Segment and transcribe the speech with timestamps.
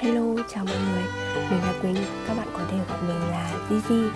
[0.00, 1.02] Hello, chào mọi người,
[1.50, 1.96] mình là Quỳnh,
[2.26, 4.08] các bạn có thể gọi mình là Gigi.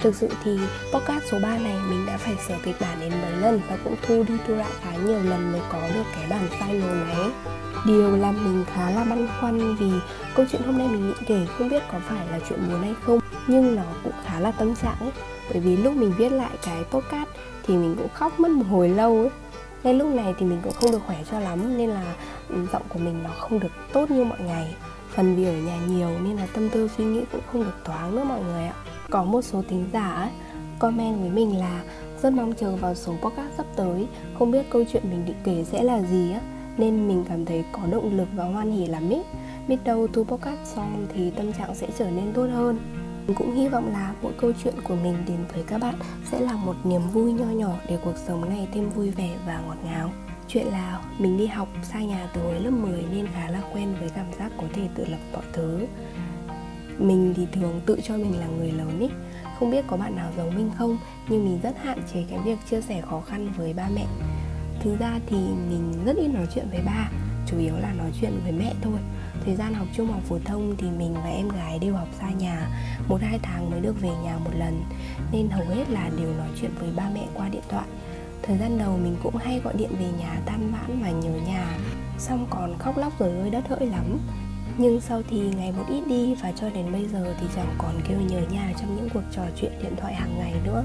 [0.00, 0.58] Thực sự thì
[0.92, 3.96] podcast số 3 này mình đã phải sửa kịch bản đến mấy lần và cũng
[4.06, 7.30] thu đi thu lại khá nhiều lần mới có được cái bản final này
[7.86, 9.90] Điều làm mình khá là băn khoăn vì
[10.34, 12.94] câu chuyện hôm nay mình định kể không biết có phải là chuyện muốn hay
[13.06, 15.12] không Nhưng nó cũng khá là tâm trạng ấy.
[15.50, 17.28] Bởi vì lúc mình viết lại cái podcast
[17.66, 19.30] thì mình cũng khóc mất một hồi lâu ấy.
[19.84, 22.14] Nên lúc này thì mình cũng không được khỏe cho lắm nên là
[22.72, 24.74] giọng của mình nó không được tốt như mọi ngày.
[25.14, 28.16] Phần vì ở nhà nhiều nên là tâm tư suy nghĩ cũng không được thoáng
[28.16, 28.74] nữa mọi người ạ.
[29.10, 30.30] Có một số tính giả ấy,
[30.78, 31.82] comment với mình là
[32.22, 34.06] rất mong chờ vào số podcast sắp tới.
[34.38, 36.40] Không biết câu chuyện mình định kể sẽ là gì á
[36.76, 39.18] nên mình cảm thấy có động lực và hoan hỉ lắm ý.
[39.68, 42.78] Biết đâu thu podcast xong thì tâm trạng sẽ trở nên tốt hơn.
[43.26, 45.94] Mình cũng hy vọng là mỗi câu chuyện của mình đến với các bạn
[46.30, 49.60] sẽ là một niềm vui nho nhỏ để cuộc sống này thêm vui vẻ và
[49.66, 50.10] ngọt ngào.
[50.52, 53.94] Chuyện là mình đi học xa nhà từ hồi lớp 10 nên khá là quen
[54.00, 55.86] với cảm giác có thể tự lập mọi thứ.
[56.98, 59.08] Mình thì thường tự cho mình là người lớn ý.
[59.58, 60.98] Không biết có bạn nào giống mình không,
[61.28, 64.06] Nhưng mình rất hạn chế cái việc chia sẻ khó khăn với ba mẹ.
[64.80, 67.10] Thực ra thì mình rất ít nói chuyện với ba,
[67.46, 68.98] Chủ yếu là nói chuyện với mẹ thôi.
[69.44, 72.30] Thời gian học trung học phổ thông thì mình và em gái đều học xa
[72.30, 72.68] nhà,
[73.08, 74.82] Một hai tháng mới được về nhà một lần.
[75.32, 77.86] Nên hầu hết là đều nói chuyện với ba mẹ qua điện thoại.
[78.42, 81.78] Thời gian đầu mình cũng hay gọi điện về nhà than vãn và nhớ nhà.
[82.18, 84.18] Xong còn khóc lóc rồi ơi đất hỡi lắm.
[84.78, 88.00] Nhưng sau thì ngày một ít đi và cho đến bây giờ thì chẳng còn
[88.08, 90.84] kêu nhớ nhà trong những cuộc trò chuyện điện thoại hàng ngày nữa.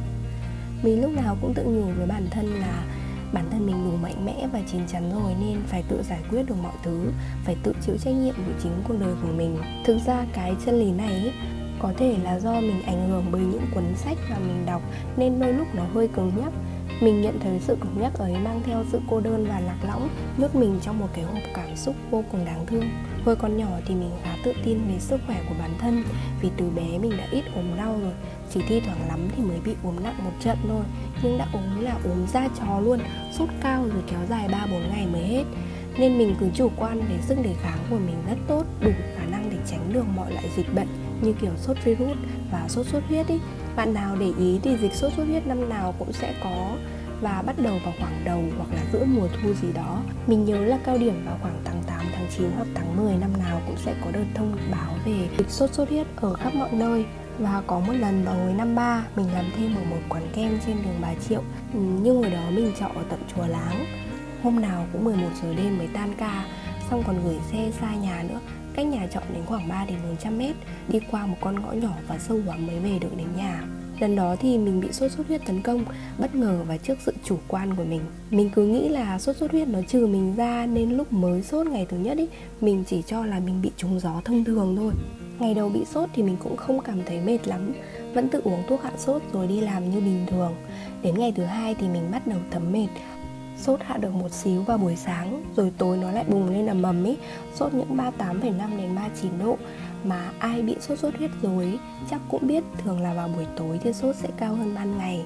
[0.83, 2.85] Mình lúc nào cũng tự nhủ với bản thân là
[3.33, 6.43] bản thân mình đủ mạnh mẽ và chín chắn rồi nên phải tự giải quyết
[6.43, 7.11] được mọi thứ,
[7.45, 9.57] phải tự chịu trách nhiệm với chính cuộc đời của mình.
[9.85, 11.31] Thực ra cái chân lý này
[11.79, 14.81] có thể là do mình ảnh hưởng bởi những cuốn sách mà mình đọc
[15.17, 16.53] nên đôi lúc nó hơi cứng nhắc
[17.01, 20.09] mình nhận thấy sự cứng nhắc ấy mang theo sự cô đơn và lạc lõng,
[20.38, 22.89] nhốt mình trong một cái hộp cảm xúc vô cùng đáng thương.
[23.25, 26.03] Hồi còn nhỏ thì mình khá tự tin về sức khỏe của bản thân,
[26.41, 28.13] vì từ bé mình đã ít ốm đau rồi,
[28.53, 30.83] chỉ thi thoảng lắm thì mới bị ốm nặng một trận thôi,
[31.23, 33.00] nhưng đã ốm là ốm da chó luôn,
[33.38, 35.44] sốt cao rồi kéo dài 3 4 ngày mới hết.
[35.97, 39.25] Nên mình cứ chủ quan về sức đề kháng của mình rất tốt, đủ khả
[39.25, 40.88] năng để tránh được mọi loại dịch bệnh
[41.22, 42.17] như kiểu sốt virus
[42.51, 43.39] và sốt xuất huyết ý
[43.75, 46.78] bạn nào để ý thì dịch sốt xuất huyết năm nào cũng sẽ có
[47.22, 50.02] và bắt đầu vào khoảng đầu hoặc là giữa mùa thu gì đó.
[50.28, 53.30] Mình nhớ là cao điểm vào khoảng tháng 8, tháng 9 hoặc tháng 10 năm
[53.40, 56.72] nào cũng sẽ có đợt thông báo về dịch sốt xuất huyết ở khắp mọi
[56.72, 57.06] nơi.
[57.40, 60.59] Và có một lần vào hồi năm ba mình làm thêm ở một quán kem
[60.66, 61.42] trên đường Bà Triệu.
[61.74, 63.86] Ừ, nhưng hồi đó mình trọ ở tận Chùa Láng.
[64.44, 66.46] Hôm nào cũng 11 giờ đêm mới tan ca
[66.90, 68.40] Xong còn gửi xe xa nhà nữa.
[68.75, 70.56] Cách nhà trọ đến khoảng 3 đến 400 mét,
[70.88, 73.63] Đi qua một con ngõ nhỏ và sâu quá mới về được đến nhà.
[74.00, 75.86] Lần đó thì mình bị sốt xuất huyết tấn công,
[76.18, 78.02] Bất ngờ và trước sự chủ quan của mình.
[78.30, 81.68] Mình cứ nghĩ là sốt xuất huyết nó trừ mình ra Nên lúc mới sốt
[81.68, 82.28] ngày thứ nhất ý,
[82.62, 84.94] Mình chỉ cho là mình bị trúng gió thông thường thôi.
[85.40, 87.74] Ngày đầu bị sốt thì mình cũng không cảm thấy mệt lắm,
[88.13, 90.56] Vẫn tự uống thuốc hạ sốt rồi đi làm như bình thường.
[91.02, 92.88] Đến ngày thứ hai thì mình bắt đầu thấm mệt
[93.57, 96.73] Sốt hạ được một xíu vào buổi sáng Rồi tối nó lại bùng lên là
[96.73, 97.17] mầm ý.
[97.55, 99.57] Sốt những 38,5 đến 39 độ.
[100.03, 101.79] Mà ai bị sốt sốt huyết rồi
[102.09, 105.25] Chắc cũng biết thường là vào buổi tối thì sốt sẽ cao hơn ban ngày.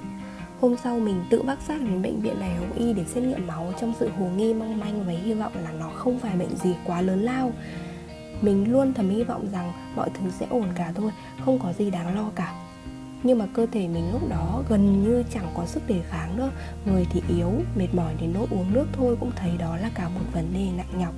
[0.62, 3.48] Hôm sau mình tự bác xác đến bệnh viện Đại học Y để xét nghiệm
[3.48, 6.56] máu trong sự hồ nghi mong manh và hy vọng là nó không phải bệnh
[6.56, 7.52] gì quá lớn lao.
[8.42, 11.12] Mình luôn thầm hy vọng rằng mọi thứ sẽ ổn cả thôi
[11.46, 12.59] không có gì đáng lo cả
[13.24, 16.52] nhưng mà cơ thể mình lúc đó gần như chẳng có sức đề kháng nữa.
[16.86, 20.10] Người thì yếu, mệt mỏi đến nỗi uống nước thôi cũng thấy đó là cả
[20.10, 21.14] một vấn đề nặng nhọc.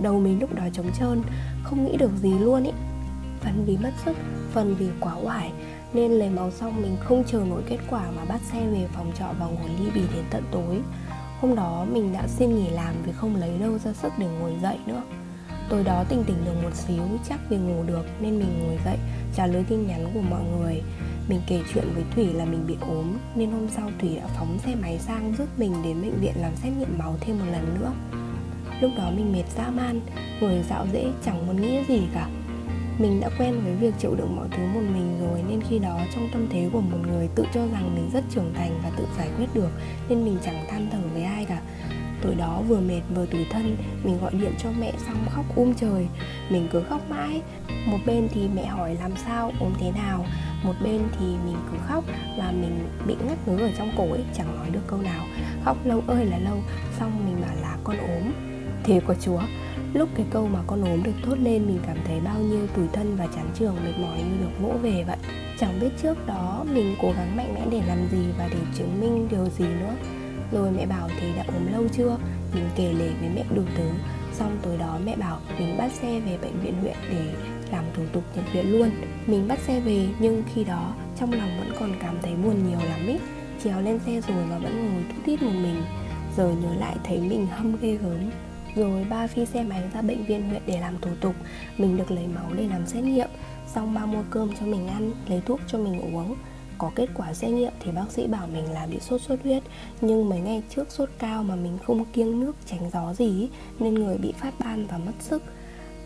[0.00, 1.22] Đầu mình lúc đó trống trơn,
[1.62, 2.72] không nghĩ được gì luôn ý.
[3.40, 4.16] Phần vì mất sức,
[4.52, 5.52] phần vì quá oải,
[5.92, 9.12] nên lấy máu xong mình không chờ nổi kết quả mà bắt xe về phòng
[9.18, 10.80] trọ và ngồi ly bì đến tận tối.
[11.40, 14.52] Hôm đó mình đã xin nghỉ làm vì không lấy đâu ra sức để ngồi
[14.62, 15.02] dậy nữa.
[15.68, 18.98] Tối đó tỉnh tỉnh được một xíu, chắc vì ngủ được nên mình ngồi dậy,
[19.34, 20.82] trả lời tin nhắn của mọi người.
[21.28, 24.58] Mình kể chuyện với Thủy là mình bị ốm nên hôm sau Thủy đã phóng
[24.58, 27.78] xe máy sang giúp mình đến bệnh viện làm xét nghiệm máu thêm một lần
[27.80, 27.92] nữa.
[28.80, 30.00] Lúc đó mình mệt dã man,
[30.40, 32.28] người dạo dễ chẳng muốn nghĩ gì cả.
[32.98, 35.98] Mình đã quen với việc chịu đựng mọi thứ một mình rồi nên khi đó
[36.14, 39.04] trong tâm thế của một người tự cho rằng mình rất trưởng thành và tự
[39.18, 39.70] giải quyết được
[40.08, 41.41] nên mình chẳng than thở với ai.
[42.22, 45.74] Tối đó vừa mệt vừa tủi thân Mình gọi điện cho mẹ xong khóc um
[45.74, 46.06] trời.
[46.50, 47.42] Mình cứ khóc mãi.
[47.86, 50.26] Một bên thì mẹ hỏi làm sao, ốm thế nào?
[50.64, 52.04] Một bên thì mình cứ khóc
[52.38, 55.24] Và mình bị ngắt ngứ ở trong cổ ấy Chẳng nói được câu nào.
[55.64, 56.56] Khóc lâu ơi là lâu
[56.98, 58.32] Xong mình bảo là con ốm.
[58.84, 59.40] Thế của chúa
[59.94, 62.86] Lúc cái câu mà con ốm được thốt lên Mình cảm thấy bao nhiêu tủi
[62.92, 65.16] thân và chán trường mệt mỏi như được vỗ về vậy.
[65.58, 69.00] Chẳng biết trước đó mình cố gắng mạnh mẽ để làm gì Và để chứng
[69.00, 69.94] minh điều gì nữa
[70.52, 72.16] rồi mẹ bảo thì đã ốm lâu chưa?
[72.54, 73.90] Mình kể lể với mẹ đủ thứ.
[74.32, 77.34] Xong tối đó mẹ bảo mình bắt xe về bệnh viện huyện để
[77.72, 78.90] làm thủ tục nhập viện luôn.
[79.26, 82.78] Mình bắt xe về, nhưng khi đó trong lòng vẫn còn cảm thấy buồn nhiều
[82.88, 83.16] lắm ý.
[83.64, 85.82] Trèo lên xe rồi mà vẫn ngồi tút tít một mình.
[86.36, 88.30] Giờ nhớ lại thấy mình hâm ghê gớm.
[88.76, 91.34] Rồi ba phi xe máy ra bệnh viện huyện để làm thủ tục.
[91.78, 93.28] Mình được lấy máu để làm xét nghiệm.
[93.74, 96.36] Xong ba mua cơm cho mình ăn, lấy thuốc cho mình uống
[96.78, 99.62] có kết quả xét nghiệm thì bác sĩ bảo mình là bị sốt xuất huyết.
[100.00, 103.48] Nhưng mấy ngày trước sốt cao mà mình không kiêng nước tránh gió gì
[103.78, 105.42] nên người bị phát ban và mất sức.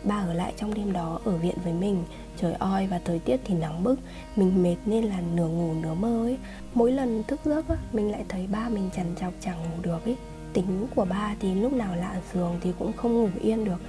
[0.03, 2.03] Ba ở lại trong đêm đó ở viện với mình.
[2.37, 3.99] Trời oi và thời tiết thì nắng bức
[4.35, 6.37] mình mệt nên là nửa ngủ nửa mơ ấy.
[6.73, 10.05] Mỗi lần thức giấc á, mình lại thấy ba mình chằn chọc chẳng ngủ được
[10.05, 10.17] ấy
[10.53, 13.81] tính của ba thì lúc nào lạ giường thì cũng không ngủ yên được.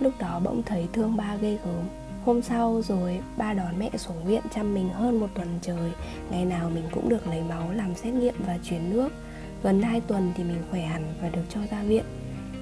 [0.00, 1.99] Lúc đó bỗng thấy thương ba ghê gớm.
[2.24, 5.90] Hôm sau rồi ba đón mẹ xuống viện chăm mình hơn một tuần trời.
[6.30, 9.08] Ngày nào mình cũng được lấy máu làm xét nghiệm và chuyển nước.
[9.62, 12.04] Gần 2 tuần thì mình khỏe hẳn và được cho ra viện.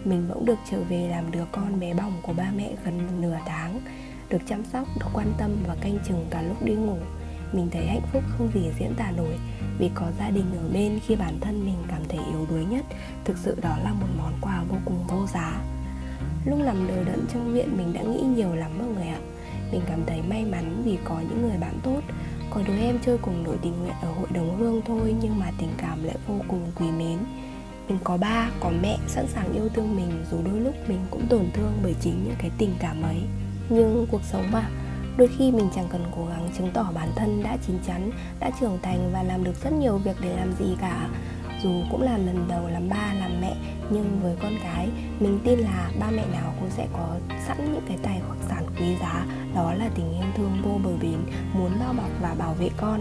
[0.04, 3.38] Mình bỗng được trở về làm đứa con bé bỏng của ba mẹ gần nửa
[3.46, 3.80] tháng
[4.28, 6.96] Được chăm sóc, được quan tâm và canh chừng cả lúc đi ngủ.
[7.52, 9.38] Mình thấy hạnh phúc không gì diễn tả nổi
[9.78, 12.84] Vì có gia đình ở bên khi bản thân mình cảm thấy yếu đuối nhất
[13.24, 15.60] Thực sự đó là một món quà vô cùng vô giá.
[16.44, 19.18] Lúc nằm đờ đẫn trong viện mình đã nghĩ nhiều lắm mọi người ạ
[19.72, 22.00] mình cảm thấy may mắn vì có những người bạn tốt,
[22.50, 25.50] có đứa em chơi cùng đội tình nguyện ở hội đồng hương thôi nhưng mà
[25.58, 27.18] tình cảm lại vô cùng quý mến.
[27.88, 31.26] Mình có ba, có mẹ sẵn sàng yêu thương mình dù đôi lúc mình cũng
[31.28, 33.22] tổn thương bởi chính những cái tình cảm ấy.
[33.68, 34.70] Nhưng cuộc sống mà,
[35.16, 38.10] đôi khi mình chẳng cần cố gắng chứng tỏ bản thân đã chín chắn,
[38.40, 41.08] đã trưởng thành và làm được rất nhiều việc để làm gì cả
[41.62, 43.54] dù cũng là lần đầu làm ba làm mẹ
[43.90, 44.88] nhưng với con cái
[45.20, 47.16] mình tin là ba mẹ nào cũng sẽ có
[47.46, 49.26] sẵn những cái tài sản quý giá.
[49.54, 51.18] Đó là tình yêu thương vô bờ bến
[51.54, 53.00] muốn bao bọc và bảo vệ con.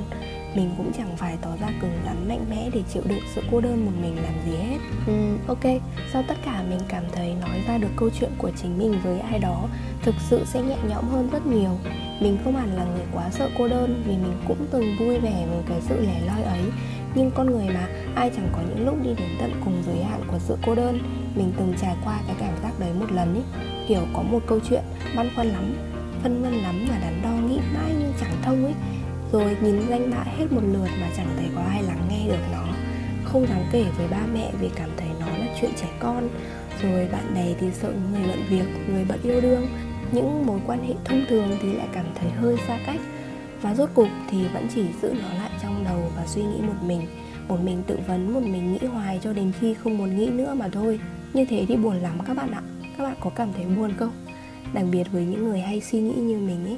[0.56, 3.62] Mình cũng chẳng phải tỏ ra cứng rắn mạnh mẽ để chịu đựng sự cô
[3.62, 4.78] đơn một mình làm gì hết.
[5.08, 5.82] Ừ, ok.
[6.14, 9.20] Sau tất cả mình cảm thấy nói ra được câu chuyện của chính mình với
[9.20, 9.68] ai đó
[10.02, 11.78] thực sự sẽ nhẹ nhõm hơn rất nhiều.
[12.22, 15.46] Mình không hẳn là người quá sợ cô đơn vì mình cũng từng vui vẻ
[15.50, 16.62] với cái sự lẻ loi ấy
[17.16, 20.22] nhưng con người mà, ai chẳng có những lúc đi đến tận cùng giới hạn
[20.28, 21.00] của sự cô đơn.
[21.36, 23.42] Mình từng trải qua cái cảm giác đấy một lần ý.
[23.88, 24.84] Kiểu có một câu chuyện,
[25.16, 25.76] băn khoăn lắm,
[26.24, 28.74] phân vân lắm và đắn đo nghĩ mãi nhưng chẳng thông ấy
[29.32, 32.44] rồi nhìn danh bạ hết một lượt mà chẳng thấy có ai lắng nghe được
[32.52, 32.66] nó.
[33.24, 36.30] Không dám kể với ba mẹ vì cảm thấy nó là chuyện trẻ con.
[36.82, 39.68] Rồi bạn bè thì sợ người bận việc, người bận yêu đương.
[40.12, 43.00] Những mối quan hệ thông thường thì lại cảm thấy hơi xa cách
[43.62, 46.84] và rốt cục thì vẫn chỉ giữ nó lại trong đầu và suy nghĩ một
[46.86, 47.02] mình.
[47.48, 50.54] Một mình tự vấn, một mình nghĩ hoài cho đến khi không muốn nghĩ nữa
[50.54, 51.00] mà thôi.
[51.34, 52.62] Như thế thì buồn lắm các bạn ạ.
[52.98, 54.12] Các bạn có cảm thấy buồn không?
[54.74, 56.78] Đặc biệt với những người hay suy nghĩ như mình ấy.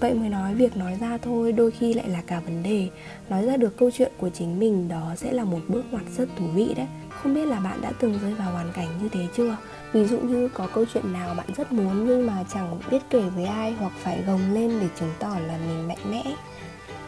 [0.00, 2.88] Vậy mới nói việc nói ra thôi, đôi khi lại là cả vấn đề.
[3.28, 6.28] Nói ra được câu chuyện của chính mình, đó sẽ là một bước ngoặt rất
[6.38, 6.86] thú vị đấy
[7.26, 9.56] không biết là bạn đã từng rơi vào hoàn cảnh như thế chưa?
[9.92, 13.20] Ví dụ như có câu chuyện nào bạn rất muốn nhưng mà chẳng biết kể
[13.20, 16.22] với ai hoặc phải gồng lên để chứng tỏ là mình mạnh mẽ?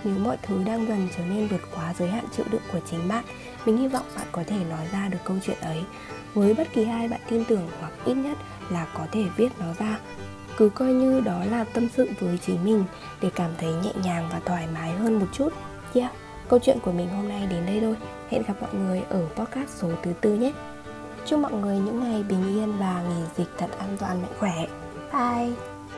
[0.05, 3.09] Nếu mọi thứ đang dần trở nên vượt quá giới hạn chịu đựng của chính
[3.09, 3.25] bạn,
[3.67, 5.83] mình hy vọng bạn có thể nói ra được câu chuyện ấy.
[6.35, 8.39] Với bất kỳ ai bạn tin tưởng hoặc ít nhất
[8.71, 9.99] là có thể viết nó ra.
[10.57, 12.85] Cứ coi như đó là tâm sự với chính mình
[13.23, 15.53] để cảm thấy nhẹ nhàng và thoải mái hơn một chút.
[15.95, 16.13] Yeah
[16.49, 17.97] câu chuyện của mình hôm nay đến đây thôi.
[18.29, 20.53] Hẹn gặp mọi người ở podcast số thứ tư nhé.
[21.27, 24.67] Chúc mọi người những ngày bình yên và nghỉ dịch thật an toàn, mạnh khỏe.
[25.13, 25.78] Bye.